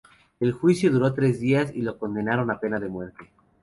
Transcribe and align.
El 0.39 0.51
juicio 0.53 0.89
duró 0.91 1.13
tres 1.13 1.39
días 1.39 1.71
y 1.75 1.83
la 1.83 1.93
condenaron 1.93 2.49
a 2.49 2.59
pena 2.59 2.79
de 2.79 2.89
muerte. 2.89 3.29